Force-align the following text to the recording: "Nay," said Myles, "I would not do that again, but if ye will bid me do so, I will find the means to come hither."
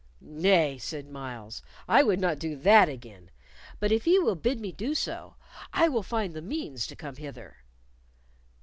"Nay," 0.19 0.79
said 0.79 1.11
Myles, 1.11 1.61
"I 1.87 2.01
would 2.01 2.19
not 2.19 2.39
do 2.39 2.55
that 2.55 2.89
again, 2.89 3.29
but 3.79 3.91
if 3.91 4.07
ye 4.07 4.17
will 4.17 4.33
bid 4.33 4.59
me 4.59 4.71
do 4.71 4.95
so, 4.95 5.35
I 5.73 5.89
will 5.89 6.01
find 6.01 6.33
the 6.33 6.41
means 6.41 6.87
to 6.87 6.95
come 6.95 7.17
hither." 7.17 7.57